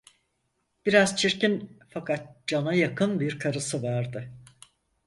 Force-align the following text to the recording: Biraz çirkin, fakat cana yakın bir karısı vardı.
Biraz 0.85 1.15
çirkin, 1.17 1.79
fakat 1.89 2.47
cana 2.47 2.73
yakın 2.73 3.19
bir 3.19 3.39
karısı 3.39 3.83
vardı. 3.83 4.31